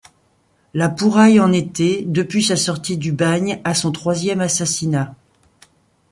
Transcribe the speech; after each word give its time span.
La 0.73 0.89
Pouraille 0.89 1.39
en 1.39 1.51
était, 1.53 2.05
depuis 2.07 2.41
sa 2.43 2.55
sortie 2.55 2.97
du 2.97 3.11
bagne, 3.11 3.61
à 3.63 3.75
son 3.75 3.91
troisième 3.91 4.41
assassinat. 4.41 5.13